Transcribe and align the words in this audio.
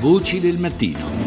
Voci 0.00 0.38
del 0.38 0.58
mattino. 0.58 1.26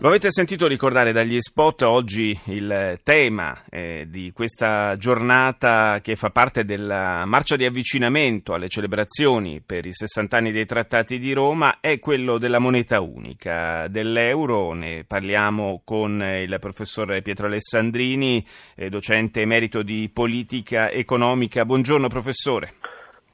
Lo 0.00 0.08
avete 0.08 0.30
sentito 0.30 0.66
ricordare 0.66 1.10
dagli 1.10 1.40
spot 1.40 1.82
oggi 1.82 2.38
il 2.44 3.00
tema 3.02 3.64
eh, 3.70 4.04
di 4.10 4.30
questa 4.32 4.94
giornata 4.98 6.00
che 6.02 6.16
fa 6.16 6.28
parte 6.28 6.64
della 6.64 7.24
marcia 7.24 7.56
di 7.56 7.64
avvicinamento 7.64 8.52
alle 8.52 8.68
celebrazioni 8.68 9.62
per 9.64 9.86
i 9.86 9.94
60 9.94 10.36
anni 10.36 10.52
dei 10.52 10.66
trattati 10.66 11.18
di 11.18 11.32
Roma 11.32 11.80
è 11.80 11.98
quello 11.98 12.36
della 12.36 12.58
moneta 12.58 13.00
unica, 13.00 13.88
dell'euro. 13.88 14.74
Ne 14.74 15.04
parliamo 15.04 15.80
con 15.82 16.22
il 16.22 16.54
professor 16.60 17.22
Pietro 17.22 17.46
Alessandrini, 17.46 18.46
eh, 18.74 18.90
docente 18.90 19.40
emerito 19.40 19.82
di 19.82 20.10
politica 20.12 20.90
economica. 20.90 21.64
Buongiorno 21.64 22.08
professore. 22.08 22.79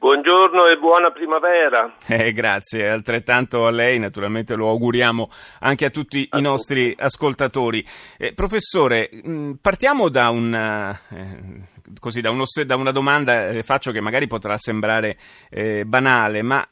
Buongiorno 0.07 0.69
e 0.69 0.79
buona 0.79 1.11
primavera. 1.11 1.97
Eh, 2.07 2.31
grazie, 2.31 2.89
altrettanto 2.89 3.67
a 3.67 3.73
lei, 3.73 3.99
naturalmente 3.99 4.55
lo 4.55 4.69
auguriamo 4.69 5.29
anche 5.59 5.87
a 5.87 5.91
tutti 5.91 6.25
a 6.31 6.39
i 6.39 6.43
nostri 6.43 6.91
tutti. 6.91 7.03
ascoltatori. 7.03 7.85
Eh, 8.17 8.33
professore, 8.33 9.11
mh, 9.11 9.55
partiamo 9.61 10.09
da 10.09 10.31
una, 10.31 10.93
eh, 11.11 11.63
così, 11.99 12.21
da, 12.21 12.31
uno, 12.31 12.45
da 12.65 12.77
una 12.77 12.93
domanda, 12.93 13.49
eh, 13.49 13.65
faccio 13.65 13.91
che 13.91 14.01
magari 14.01 14.29
potrà 14.29 14.57
sembrare 14.57 15.19
eh, 15.51 15.85
banale, 15.85 16.41
ma 16.43 16.65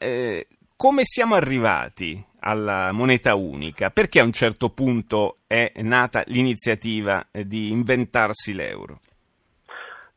come 0.77 1.01
siamo 1.03 1.35
arrivati 1.35 2.25
alla 2.39 2.93
moneta 2.93 3.35
unica? 3.35 3.89
Perché 3.89 4.21
a 4.21 4.23
un 4.23 4.31
certo 4.31 4.69
punto 4.69 5.39
è 5.45 5.73
nata 5.81 6.23
l'iniziativa 6.27 7.27
di 7.33 7.69
inventarsi 7.69 8.53
l'euro? 8.53 8.99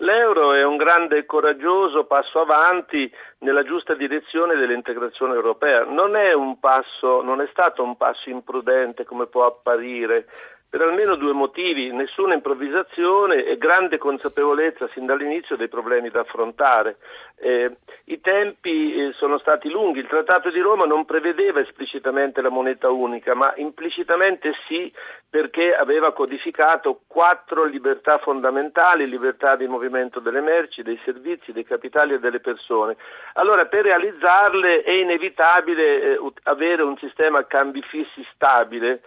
L'euro 0.00 0.52
è 0.52 0.64
un 0.64 0.76
grande 0.76 1.18
e 1.18 1.26
coraggioso 1.26 2.04
passo 2.04 2.40
avanti 2.40 3.12
nella 3.38 3.64
giusta 3.64 3.94
direzione 3.94 4.54
dell'integrazione 4.54 5.34
europea. 5.34 5.82
Non 5.84 6.14
è, 6.14 6.32
passo, 6.60 7.20
non 7.22 7.40
è 7.40 7.48
stato 7.50 7.82
un 7.82 7.96
passo 7.96 8.30
imprudente 8.30 9.04
come 9.04 9.26
può 9.26 9.46
apparire, 9.46 10.26
per 10.70 10.82
almeno 10.82 11.14
due 11.14 11.32
motivi, 11.32 11.90
nessuna 11.92 12.34
improvvisazione 12.34 13.44
e 13.44 13.56
grande 13.56 13.96
consapevolezza 13.96 14.86
sin 14.92 15.06
dall'inizio 15.06 15.56
dei 15.56 15.68
problemi 15.68 16.10
da 16.10 16.20
affrontare. 16.20 16.98
Eh, 17.40 17.76
I 18.04 18.20
tempi 18.20 18.94
eh, 18.94 19.12
sono 19.12 19.38
stati 19.38 19.70
lunghi, 19.70 20.00
il 20.00 20.06
Trattato 20.06 20.50
di 20.50 20.60
Roma 20.60 20.84
non 20.84 21.06
prevedeva 21.06 21.60
esplicitamente 21.60 22.42
la 22.42 22.50
moneta 22.50 22.90
unica, 22.90 23.34
ma 23.34 23.52
implicitamente 23.56 24.52
sì 24.66 24.92
perché 25.30 25.74
aveva 25.74 26.12
codificato 26.12 27.00
quattro 27.06 27.64
libertà 27.64 28.18
fondamentali, 28.18 29.08
libertà 29.08 29.56
di 29.56 29.66
movimento 29.66 30.20
delle 30.20 30.40
merci, 30.40 30.82
dei 30.82 31.00
servizi, 31.04 31.52
dei 31.52 31.64
capitali 31.64 32.14
e 32.14 32.18
delle 32.18 32.40
persone. 32.40 32.96
Allora 33.34 33.64
per 33.66 33.84
realizzarle 33.84 34.82
è 34.82 34.90
inevitabile 34.90 36.12
eh, 36.12 36.32
avere 36.42 36.82
un 36.82 36.96
sistema 36.98 37.46
cambi 37.46 37.80
fissi 37.82 38.26
stabile 38.34 39.00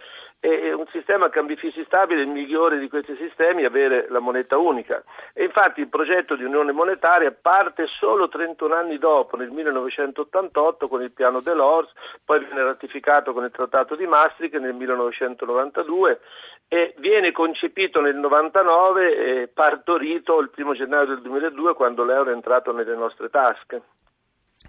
e 0.44 0.72
un 0.72 0.86
sistema 0.90 1.26
a 1.26 1.30
cambi 1.30 1.54
fissi 1.54 1.84
stabile, 1.84 2.22
il 2.22 2.26
migliore 2.26 2.80
di 2.80 2.88
questi 2.88 3.14
sistemi 3.14 3.62
è 3.62 3.66
avere 3.66 4.06
la 4.08 4.18
moneta 4.18 4.58
unica. 4.58 5.00
E 5.32 5.44
infatti 5.44 5.78
il 5.78 5.86
progetto 5.86 6.34
di 6.34 6.42
unione 6.42 6.72
monetaria 6.72 7.30
parte 7.30 7.86
solo 7.86 8.28
31 8.28 8.74
anni 8.74 8.98
dopo, 8.98 9.36
nel 9.36 9.52
1988, 9.52 10.88
con 10.88 11.00
il 11.00 11.12
piano 11.12 11.38
Delors, 11.38 11.92
poi 12.24 12.40
viene 12.40 12.64
ratificato 12.64 13.32
con 13.32 13.44
il 13.44 13.52
trattato 13.52 13.94
di 13.94 14.04
Maastricht 14.04 14.56
nel 14.56 14.74
1992 14.74 16.18
e 16.66 16.94
viene 16.98 17.30
concepito 17.30 18.00
nel 18.00 18.16
99 18.16 19.42
e 19.42 19.46
partorito 19.46 20.40
il 20.40 20.50
1 20.52 20.74
gennaio 20.74 21.06
del 21.06 21.22
2002 21.22 21.74
quando 21.74 22.02
l'euro 22.02 22.30
è 22.30 22.34
entrato 22.34 22.72
nelle 22.72 22.96
nostre 22.96 23.30
tasche. 23.30 23.80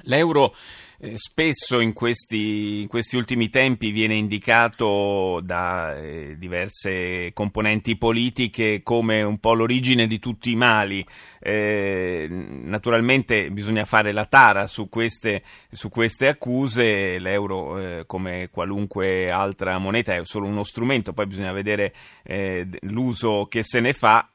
L'euro 0.03 0.51
eh, 0.99 1.17
spesso 1.17 1.79
in 1.79 1.93
questi, 1.93 2.81
in 2.81 2.87
questi, 2.87 3.15
ultimi 3.15 3.49
tempi 3.49 3.91
viene 3.91 4.15
indicato 4.15 5.41
da 5.43 5.95
eh, 5.95 6.35
diverse 6.37 7.31
componenti 7.33 7.97
politiche 7.97 8.81
come 8.83 9.21
un 9.23 9.39
po' 9.39 9.53
l'origine 9.53 10.07
di 10.07 10.19
tutti 10.19 10.51
i 10.51 10.55
mali. 10.55 11.05
Eh, 11.45 12.27
naturalmente 12.29 13.51
bisogna 13.51 13.83
fare 13.83 14.13
la 14.13 14.25
tara 14.25 14.65
su 14.67 14.87
queste, 14.87 15.43
su 15.69 15.89
queste 15.89 16.27
accuse, 16.27 17.19
l'euro 17.19 17.79
eh, 17.79 18.05
come 18.05 18.49
qualunque 18.49 19.29
altra 19.29 19.77
moneta 19.77 20.15
è 20.15 20.23
solo 20.23 20.47
uno 20.47 20.63
strumento, 20.63 21.11
poi 21.11 21.27
bisogna 21.27 21.51
vedere 21.51 21.93
eh, 22.23 22.65
l'uso 22.83 23.47
che 23.49 23.63
se 23.63 23.81
ne 23.81 23.91
fa, 23.91 24.29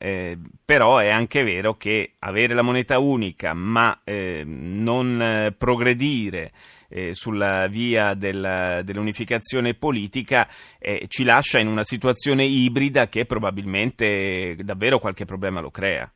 però 0.64 0.98
è 0.98 1.08
anche 1.08 1.42
vero 1.42 1.76
che 1.76 2.12
avere 2.18 2.54
la 2.54 2.62
moneta 2.62 2.98
unica 2.98 3.54
ma 3.54 3.98
non 4.04 5.54
progredire 5.56 6.47
eh, 6.88 7.14
sulla 7.14 7.66
via 7.68 8.14
del, 8.14 8.82
dell'unificazione 8.84 9.74
politica 9.74 10.48
eh, 10.78 11.04
ci 11.08 11.24
lascia 11.24 11.58
in 11.58 11.68
una 11.68 11.84
situazione 11.84 12.44
ibrida 12.44 13.08
che 13.08 13.26
probabilmente 13.26 14.56
davvero 14.62 14.98
qualche 14.98 15.24
problema 15.24 15.60
lo 15.60 15.70
crea. 15.70 16.10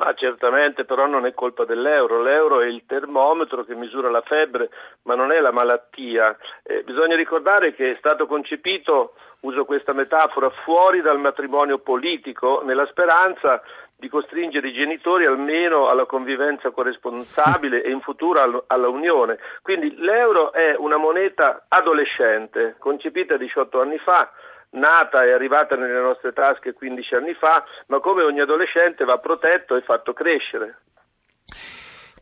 Ma 0.00 0.14
certamente, 0.14 0.86
però 0.86 1.06
non 1.06 1.26
è 1.26 1.34
colpa 1.34 1.66
dell'euro. 1.66 2.22
L'euro 2.22 2.62
è 2.62 2.66
il 2.66 2.84
termometro 2.86 3.64
che 3.64 3.74
misura 3.74 4.08
la 4.08 4.22
febbre, 4.22 4.70
ma 5.02 5.14
non 5.14 5.30
è 5.30 5.40
la 5.40 5.52
malattia. 5.52 6.34
Eh, 6.62 6.82
bisogna 6.84 7.16
ricordare 7.16 7.74
che 7.74 7.90
è 7.90 7.96
stato 7.98 8.26
concepito, 8.26 9.12
uso 9.40 9.66
questa 9.66 9.92
metafora, 9.92 10.48
fuori 10.64 11.02
dal 11.02 11.18
matrimonio 11.18 11.80
politico, 11.80 12.62
nella 12.64 12.86
speranza 12.86 13.60
di 13.94 14.08
costringere 14.08 14.68
i 14.68 14.72
genitori 14.72 15.26
almeno 15.26 15.90
alla 15.90 16.06
convivenza 16.06 16.70
corresponsabile 16.70 17.82
e 17.82 17.90
in 17.90 18.00
futuro 18.00 18.64
alla 18.68 18.88
unione. 18.88 19.38
Quindi 19.60 19.94
l'euro 19.96 20.52
è 20.52 20.76
una 20.78 20.96
moneta 20.96 21.66
adolescente, 21.68 22.76
concepita 22.78 23.36
18 23.36 23.82
anni 23.82 23.98
fa, 23.98 24.32
nata 24.70 25.24
e 25.24 25.32
arrivata 25.32 25.76
nelle 25.76 26.00
nostre 26.00 26.32
tasche 26.32 26.72
15 26.72 27.14
anni 27.14 27.34
fa, 27.34 27.64
ma 27.86 28.00
come 28.00 28.22
ogni 28.22 28.40
adolescente 28.40 29.04
va 29.04 29.18
protetto 29.18 29.76
e 29.76 29.82
fatto 29.82 30.12
crescere. 30.12 30.78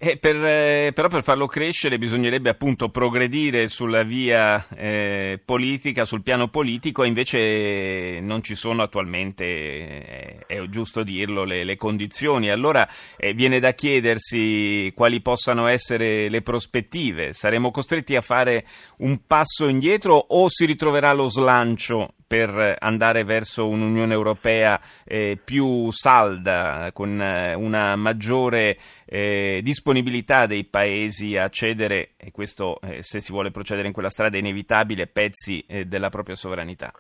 Eh, 0.00 0.16
per, 0.16 0.36
eh, 0.36 0.92
però 0.94 1.08
per 1.08 1.24
farlo 1.24 1.46
crescere 1.46 1.98
bisognerebbe 1.98 2.50
appunto 2.50 2.88
progredire 2.88 3.66
sulla 3.66 4.04
via 4.04 4.68
eh, 4.68 5.40
politica, 5.44 6.04
sul 6.04 6.22
piano 6.22 6.46
politico, 6.46 7.02
e 7.02 7.08
invece 7.08 8.20
non 8.20 8.40
ci 8.44 8.54
sono 8.54 8.84
attualmente, 8.84 9.44
eh, 9.44 10.38
è 10.46 10.62
giusto 10.68 11.02
dirlo, 11.02 11.42
le, 11.42 11.64
le 11.64 11.76
condizioni. 11.76 12.48
Allora 12.48 12.88
eh, 13.16 13.32
viene 13.32 13.58
da 13.58 13.72
chiedersi 13.72 14.92
quali 14.94 15.20
possano 15.20 15.66
essere 15.66 16.28
le 16.28 16.42
prospettive. 16.42 17.32
Saremo 17.32 17.72
costretti 17.72 18.14
a 18.14 18.20
fare 18.20 18.66
un 18.98 19.26
passo 19.26 19.66
indietro 19.66 20.14
o 20.14 20.48
si 20.48 20.64
ritroverà 20.64 21.12
lo 21.12 21.28
slancio 21.28 22.12
per 22.28 22.76
andare 22.78 23.24
verso 23.24 23.66
un'Unione 23.66 24.12
Europea 24.12 24.78
eh, 25.04 25.38
più 25.42 25.90
salda, 25.90 26.90
con 26.92 27.20
eh, 27.20 27.54
una 27.54 27.96
maggiore 27.96 28.76
eh, 29.06 29.60
disponibilità 29.62 30.44
dei 30.44 30.66
paesi 30.66 31.38
a 31.38 31.48
cedere, 31.48 32.10
e 32.18 32.30
questo 32.30 32.78
eh, 32.82 33.02
se 33.02 33.22
si 33.22 33.32
vuole 33.32 33.50
procedere 33.50 33.86
in 33.86 33.94
quella 33.94 34.10
strada 34.10 34.36
è 34.36 34.40
inevitabile, 34.40 35.06
pezzi 35.06 35.64
eh, 35.66 35.86
della 35.86 36.10
propria 36.10 36.36
sovranità. 36.36 36.92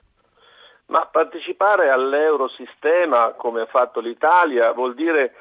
Ma 0.86 1.04
partecipare 1.04 1.90
all'eurosistema, 1.90 3.34
come 3.36 3.60
ha 3.60 3.66
fatto 3.66 4.00
l'Italia, 4.00 4.72
vuol 4.72 4.94
dire 4.94 5.34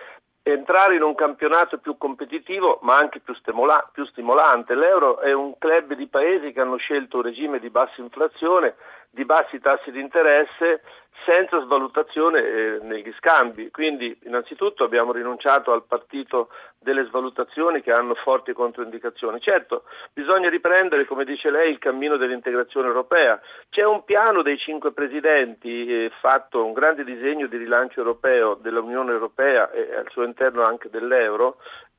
entrare 0.44 0.96
in 0.96 1.02
un 1.02 1.16
campionato 1.16 1.78
più 1.78 1.98
competitivo 1.98 2.80
ma 2.81 2.98
anche 2.98 3.19
più, 3.19 3.34
stimola- 3.36 3.90
più, 3.92 4.06
stimolante. 4.06 4.75
L'euro 4.75 5.19
è 5.19 5.34
un 5.34 5.58
club 5.58 5.94
di 5.94 6.08
paesi 6.08 6.52
che 6.52 6.62
hanno 6.62 6.78
scelto 6.78 7.18
un 7.18 7.24
regime 7.24 7.59
di 7.59 7.69
bassa 7.69 8.02
inflazione, 8.02 8.75
di 9.17 9.25
bassi 9.25 9.59
tassi 9.59 9.89
di 9.89 10.00
interesse 10.00 10.81
senza 11.25 11.59
svalutazione 11.61 12.39
eh, 12.39 12.79
negli 12.83 13.11
scambi. 13.17 13.72
Quindi 13.72 14.16
innanzitutto 14.25 14.83
abbiamo 14.83 15.11
rinunciato 15.11 15.72
al 15.72 15.83
partito 15.83 16.50
delle 16.78 17.03
svalutazioni 17.05 17.81
che 17.81 17.91
hanno 17.91 18.13
forti 18.13 18.53
controindicazioni. 18.53 19.41
Certo, 19.41 19.85
bisogna 20.13 20.50
riprendere, 20.50 21.06
come 21.06 21.25
dice 21.25 21.50
lei, 21.50 21.72
il 21.72 21.79
cammino 21.79 22.18
dell'integrazione 22.18 22.88
europea. 22.88 23.42
C'è 23.69 23.83
un 23.83 24.03
piano 24.03 24.44
dei 24.44 24.59
cinque 24.59 24.92
presidenti 24.92 25.88
eh, 25.88 26.12
fatto, 26.21 26.63
un 26.63 26.74
grande 26.74 27.03
disegno 27.03 27.47
di 27.47 27.57
rilancio 27.57 28.00
europeo 28.01 28.53
dell'Unione 28.53 29.12
Europea 29.12 29.71
e 29.71 29.95
al 29.95 30.07
suo 30.12 30.24
interno 30.24 30.63
anche 30.63 30.92
dell'euro, 30.92 31.57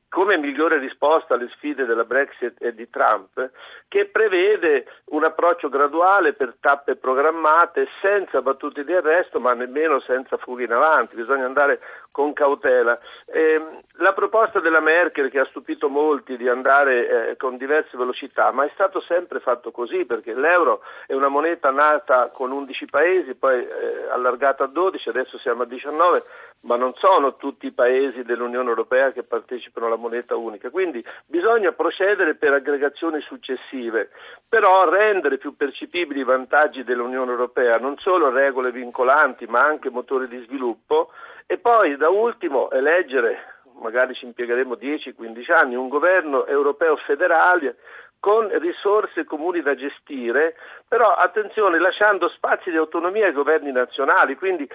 come 0.09 0.37
migliore 0.37 0.79
risposta 0.79 1.35
alle 1.35 1.49
sfide 1.49 1.85
della 1.85 2.03
Brexit 2.03 2.61
e 2.61 2.73
di 2.73 2.89
Trump, 2.89 3.51
che 3.87 4.05
prevede 4.07 4.85
un 5.05 5.23
approccio 5.23 5.69
graduale 5.69 6.33
per 6.33 6.55
tappe 6.59 6.95
programmate 6.95 7.87
senza 8.01 8.41
battute 8.41 8.83
di 8.83 8.93
arresto 8.93 9.39
ma 9.39 9.53
nemmeno 9.53 9.99
senza 9.99 10.37
fughe 10.37 10.63
in 10.63 10.73
avanti, 10.73 11.15
bisogna 11.15 11.45
andare 11.45 11.79
con 12.11 12.33
cautela. 12.33 12.99
Eh, 13.25 13.61
la 13.97 14.13
proposta 14.13 14.59
della 14.59 14.79
Merkel 14.79 15.29
che 15.29 15.39
ha 15.39 15.45
stupito 15.45 15.89
molti 15.89 16.37
di 16.37 16.47
andare 16.47 17.29
eh, 17.29 17.37
con 17.37 17.57
diverse 17.57 17.97
velocità, 17.97 18.51
ma 18.51 18.65
è 18.65 18.71
stato 18.73 19.01
sempre 19.01 19.39
fatto 19.39 19.71
così 19.71 20.05
perché 20.05 20.33
l'euro 20.33 20.81
è 21.05 21.13
una 21.13 21.27
moneta 21.27 21.69
nata 21.69 22.29
con 22.33 22.51
11 22.51 22.85
paesi, 22.85 23.35
poi 23.35 23.59
eh, 23.59 24.07
allargata 24.09 24.63
a 24.63 24.67
12, 24.67 25.09
adesso 25.09 25.37
siamo 25.37 25.63
a 25.63 25.65
19, 25.65 26.23
ma 26.61 26.75
non 26.75 26.93
sono 26.93 27.35
tutti 27.35 27.67
i 27.67 27.71
paesi 27.71 28.23
dell'Unione 28.23 28.67
Europea 28.67 29.11
che 29.11 29.23
partecipano 29.23 29.85
alla 29.85 29.95
moneta 29.95 30.35
unica, 30.35 30.69
quindi 30.69 31.03
bisogna 31.25 31.71
procedere 31.71 32.35
per 32.35 32.53
aggregazioni 32.53 33.21
successive, 33.21 34.09
però 34.47 34.89
rendere 34.89 35.37
più 35.37 35.55
percepibili 35.55 36.19
i 36.19 36.25
vantaggi 36.25 36.83
dell'Unione 36.83 37.31
Europea, 37.31 37.77
non 37.77 37.97
solo 37.97 38.29
regole 38.29 38.71
vincolanti 38.71 39.45
ma 39.45 39.63
anche 39.63 39.89
motori 39.89 40.27
di 40.27 40.43
sviluppo. 40.45 41.11
E 41.51 41.57
poi 41.57 41.97
da 41.97 42.09
ultimo 42.09 42.69
eleggere 42.69 43.57
magari 43.81 44.13
ci 44.13 44.25
impiegheremo 44.25 44.75
10-15 44.75 45.51
anni, 45.51 45.75
un 45.75 45.87
governo 45.87 46.45
europeo 46.45 46.95
federale 46.97 47.77
con 48.19 48.49
risorse 48.59 49.23
comuni 49.23 49.61
da 49.61 49.75
gestire, 49.75 50.55
però 50.87 51.13
attenzione 51.13 51.79
lasciando 51.79 52.27
spazi 52.29 52.69
di 52.69 52.75
autonomia 52.75 53.27
ai 53.27 53.31
governi 53.31 53.71
nazionali, 53.71 54.35
quindi 54.35 54.69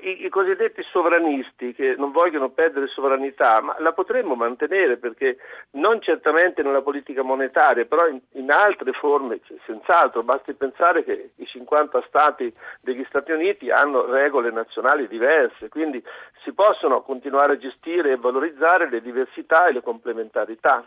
i, 0.00 0.28
cosiddetti 0.28 0.82
sovranisti 0.90 1.72
che 1.72 1.94
non 1.96 2.10
vogliono 2.10 2.50
perdere 2.50 2.88
sovranità, 2.88 3.60
ma 3.60 3.76
la 3.78 3.92
potremmo 3.92 4.34
mantenere 4.34 4.96
perché 4.96 5.36
non 5.72 6.00
certamente 6.00 6.62
nella 6.62 6.82
politica 6.82 7.22
monetaria, 7.22 7.84
però 7.84 8.08
in, 8.08 8.20
in 8.32 8.50
altre 8.50 8.92
forme, 8.92 9.40
senz'altro, 9.64 10.22
basti 10.22 10.54
pensare 10.54 11.04
che 11.04 11.30
i 11.36 11.46
50 11.46 12.02
stati 12.08 12.52
degli 12.80 13.04
Stati 13.08 13.30
Uniti 13.30 13.70
hanno 13.70 14.06
regole 14.06 14.50
nazionali 14.50 15.06
diverse, 15.06 15.68
quindi 15.68 16.02
si 16.42 16.52
possono 16.52 17.02
continuare 17.02 17.54
a 17.54 17.58
gestire 17.58 18.12
e 18.12 18.16
valorizzare 18.16 18.88
le 18.88 19.00
diversità 19.00 19.66
e 19.68 19.72
le 19.72 19.82
complementarità. 19.82 20.84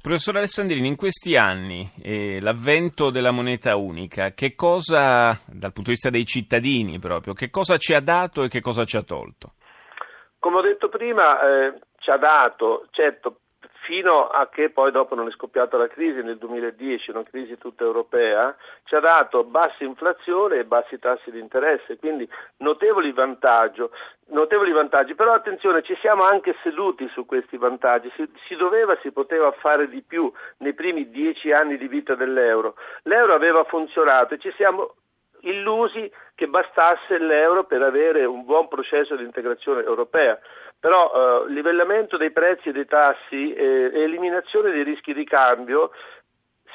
Professor 0.00 0.36
Alessandrini, 0.36 0.88
in 0.88 0.96
questi 0.96 1.36
anni 1.36 1.90
eh, 2.02 2.40
l'avvento 2.40 3.10
della 3.10 3.30
moneta 3.30 3.76
unica, 3.76 4.32
che 4.32 4.54
cosa, 4.54 5.38
dal 5.46 5.72
punto 5.72 5.90
di 5.90 5.90
vista 5.90 6.08
dei 6.08 6.24
cittadini 6.24 6.98
proprio, 6.98 7.34
che 7.34 7.50
cosa 7.50 7.76
ci 7.76 7.92
ha 7.92 8.00
dato 8.00 8.41
e 8.44 8.48
che 8.48 8.60
cosa 8.60 8.84
ci 8.84 8.96
ha 8.96 9.02
tolto? 9.02 9.52
Come 10.38 10.56
ho 10.56 10.62
detto 10.62 10.88
prima, 10.88 11.40
eh, 11.40 11.78
ci 11.98 12.10
ha 12.10 12.16
dato, 12.16 12.86
certo, 12.90 13.42
fino 13.82 14.28
a 14.28 14.48
che 14.48 14.70
poi 14.70 14.90
dopo 14.90 15.14
non 15.14 15.28
è 15.28 15.30
scoppiata 15.30 15.76
la 15.76 15.88
crisi 15.88 16.22
nel 16.22 16.38
2010, 16.38 17.10
una 17.10 17.22
crisi 17.22 17.58
tutta 17.58 17.84
europea, 17.84 18.54
ci 18.84 18.94
ha 18.94 19.00
dato 19.00 19.44
bassa 19.44 19.84
inflazione 19.84 20.56
e 20.56 20.64
bassi 20.64 20.98
tassi 20.98 21.30
di 21.30 21.40
interesse, 21.40 21.98
quindi 21.98 22.28
notevoli, 22.58 23.12
notevoli 24.26 24.72
vantaggi. 24.72 25.14
Però 25.14 25.32
attenzione, 25.32 25.82
ci 25.82 25.96
siamo 26.00 26.22
anche 26.22 26.54
seduti 26.62 27.08
su 27.08 27.26
questi 27.26 27.56
vantaggi, 27.56 28.10
si, 28.14 28.28
si 28.46 28.54
doveva, 28.54 28.96
si 29.02 29.10
poteva 29.10 29.50
fare 29.52 29.88
di 29.88 30.02
più 30.02 30.32
nei 30.58 30.74
primi 30.74 31.10
dieci 31.10 31.52
anni 31.52 31.76
di 31.76 31.88
vita 31.88 32.14
dell'euro. 32.14 32.76
L'euro 33.02 33.34
aveva 33.34 33.64
funzionato 33.64 34.34
e 34.34 34.38
ci 34.38 34.52
siamo 34.56 34.94
illusi 35.42 36.10
che 36.34 36.46
bastasse 36.46 37.18
l'euro 37.18 37.64
per 37.64 37.82
avere 37.82 38.24
un 38.24 38.44
buon 38.44 38.68
processo 38.68 39.16
di 39.16 39.24
integrazione 39.24 39.82
europea. 39.82 40.38
Però 40.78 41.44
eh, 41.46 41.52
livellamento 41.52 42.16
dei 42.16 42.32
prezzi 42.32 42.70
e 42.70 42.72
dei 42.72 42.86
tassi 42.86 43.52
e 43.52 43.90
eliminazione 43.94 44.72
dei 44.72 44.82
rischi 44.82 45.14
di 45.14 45.24
cambio 45.24 45.92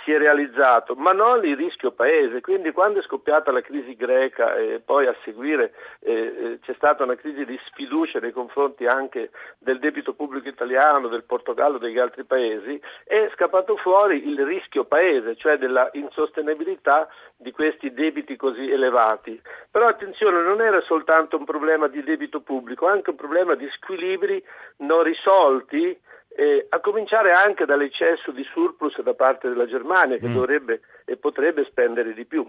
si 0.07 0.13
è 0.13 0.17
realizzato, 0.17 0.95
ma 0.95 1.11
non 1.11 1.45
il 1.45 1.57
rischio 1.57 1.91
paese. 1.91 2.39
Quindi 2.39 2.71
quando 2.71 2.99
è 2.99 3.03
scoppiata 3.03 3.51
la 3.51 3.59
crisi 3.59 3.93
greca 3.97 4.55
e 4.55 4.79
poi 4.83 5.05
a 5.05 5.15
seguire 5.25 5.73
eh, 5.99 6.13
eh, 6.13 6.59
c'è 6.61 6.73
stata 6.75 7.03
una 7.03 7.15
crisi 7.15 7.43
di 7.43 7.59
sfiducia 7.65 8.19
nei 8.19 8.31
confronti 8.31 8.87
anche 8.87 9.31
del 9.57 9.79
debito 9.79 10.13
pubblico 10.13 10.47
italiano, 10.47 11.09
del 11.09 11.25
Portogallo, 11.25 11.77
degli 11.77 11.99
altri 11.99 12.23
paesi, 12.23 12.79
è 13.03 13.29
scappato 13.33 13.75
fuori 13.75 14.29
il 14.29 14.45
rischio 14.45 14.85
paese, 14.85 15.35
cioè 15.35 15.57
della 15.57 15.89
insostenibilità 15.91 17.09
di 17.35 17.51
questi 17.51 17.91
debiti 17.91 18.37
così 18.37 18.71
elevati. 18.71 19.39
Però 19.69 19.87
attenzione, 19.87 20.41
non 20.41 20.61
era 20.61 20.79
soltanto 20.81 21.35
un 21.35 21.43
problema 21.43 21.87
di 21.87 22.01
debito 22.01 22.39
pubblico, 22.39 22.87
anche 22.87 23.09
un 23.09 23.17
problema 23.17 23.55
di 23.55 23.67
squilibri 23.71 24.41
non 24.77 25.03
risolti 25.03 25.99
eh, 26.39 26.67
a 26.69 26.79
cominciare 26.79 27.31
anche 27.31 27.65
dall'eccesso 27.65 28.29
di 28.29 28.43
surplus 28.53 29.01
da 29.01 29.15
parte 29.15 29.49
della 29.49 29.65
Germania 29.65 30.17
che 30.17 30.27
mm. 30.27 30.33
dovrebbe 30.33 30.81
e 31.03 31.17
potrebbe 31.17 31.65
spendere 31.65 32.13
di 32.13 32.25
più. 32.25 32.47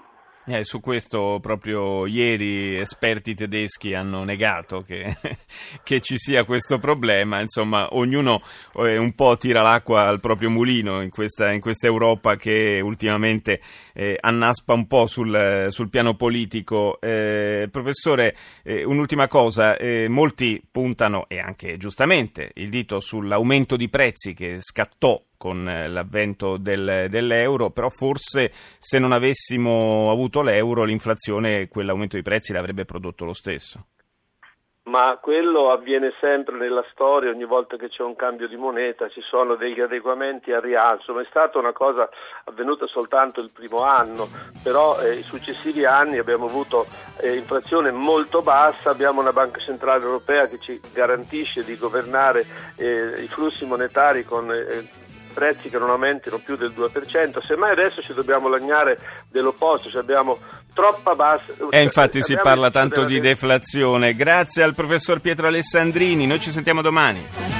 Eh, 0.51 0.65
su 0.65 0.81
questo 0.81 1.41
proprio 1.43 2.07
ieri 2.07 2.79
esperti 2.79 3.35
tedeschi 3.35 3.93
hanno 3.93 4.25
negato 4.25 4.81
che, 4.81 5.15
che, 5.85 6.01
ci 6.01 6.17
sia 6.17 6.45
questo 6.45 6.79
problema, 6.79 7.39
insomma 7.39 7.89
ognuno 7.91 8.41
eh, 8.77 8.97
un 8.97 9.13
po' 9.15 9.37
tira 9.37 9.61
l'acqua 9.61 10.07
al 10.07 10.21
proprio 10.21 10.49
mulino 10.49 11.03
in 11.03 11.11
questa, 11.11 11.53
in 11.53 11.61
questa 11.61 11.87
Europa 11.87 12.37
che 12.37 12.81
ultimamente 12.83 13.61
eh, 13.93 14.17
annaspa 14.19 14.73
un 14.73 14.87
po' 14.87 15.05
sul, 15.05 15.67
sul 15.69 15.91
piano 15.91 16.15
politico. 16.15 16.99
Eh, 16.99 17.69
professore, 17.71 18.35
eh, 18.63 18.85
un'ultima 18.85 19.27
cosa, 19.27 19.77
eh, 19.77 20.09
molti 20.09 20.63
puntano, 20.71 21.27
e 21.29 21.41
anche 21.41 21.77
giustamente, 21.77 22.53
il 22.55 22.71
dito 22.71 23.01
sull'aumento 23.01 23.77
di 23.77 23.91
prezzi 23.91 24.33
che 24.33 24.57
scattò 24.61 25.23
con 25.39 25.67
eh, 25.67 25.89
l'avvento 25.89 26.59
del, 26.59 27.07
dell'euro, 27.09 27.71
però 27.71 27.89
forse 27.89 28.51
se 28.53 28.99
non 28.99 29.13
avessimo 29.13 30.11
avuto 30.11 30.43
l'euro 30.43 30.85
l'inflazione 30.85 31.69
quell'aumento 31.69 32.17
di 32.17 32.23
prezzi 32.23 32.53
l'avrebbe 32.53 32.85
prodotto 32.85 33.25
lo 33.25 33.33
stesso. 33.33 33.87
Ma 34.89 35.19
quello 35.21 35.71
avviene 35.71 36.15
sempre 36.19 36.57
nella 36.57 36.83
storia, 36.91 37.31
ogni 37.31 37.45
volta 37.45 37.77
che 37.77 37.91
c'è 37.91 38.03
un 38.03 38.17
cambio 38.17 38.49
di 38.49 38.57
moneta 38.57 39.11
ci 39.11 39.21
sono 39.21 39.55
degli 39.55 39.81
adeguamenti 39.81 40.51
a 40.51 40.61
rialzo, 40.61 41.13
non 41.13 41.21
è 41.21 41.27
stata 41.29 41.59
una 41.59 41.75
cosa 41.75 42.09
avvenuta 42.45 42.87
soltanto 42.87 43.41
il 43.41 43.51
primo 43.53 43.83
anno, 43.83 44.27
però 44.63 44.99
eh, 45.03 45.17
i 45.17 45.23
successivi 45.23 45.85
anni 45.85 46.17
abbiamo 46.17 46.47
avuto 46.47 46.87
eh, 47.21 47.37
inflazione 47.37 47.91
molto 47.91 48.41
bassa, 48.41 48.89
abbiamo 48.89 49.21
una 49.21 49.35
banca 49.35 49.61
centrale 49.61 50.05
europea 50.05 50.47
che 50.49 50.59
ci 50.59 50.81
garantisce 50.95 51.65
di 51.65 51.77
governare 51.77 52.47
eh, 52.77 53.21
i 53.21 53.29
flussi 53.29 53.67
monetari 53.67 54.25
con 54.25 54.51
eh, 54.51 54.89
prezzi 55.39 55.69
che 55.69 55.79
non 55.79 55.91
aumentino 55.91 56.39
più 56.39 56.57
del 56.57 56.73
2%, 56.77 57.41
semmai 57.41 57.71
adesso 57.71 58.03
ci 58.03 58.13
dobbiamo 58.13 58.49
lagnare 58.49 58.99
dell'opposto, 59.31 59.89
cioè 59.89 60.01
abbiamo 60.01 60.39
troppa 60.75 61.15
bassa... 61.15 61.45
E 61.71 61.81
infatti 61.81 62.21
si 62.23 62.37
parla 62.37 62.71
tanto 62.71 63.05
di 63.05 63.21
deflazione. 63.21 64.15
Grazie 64.15 64.65
al 64.65 64.75
professor 64.75 65.21
Pietro 65.21 65.47
Alessandrini, 65.47 66.27
noi 66.27 66.41
ci 66.41 66.51
sentiamo 66.51 66.83
domani. 66.83 67.58